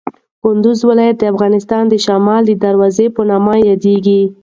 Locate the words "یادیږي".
3.69-4.21